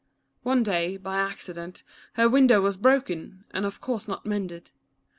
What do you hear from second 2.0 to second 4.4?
her window was broken, and of course not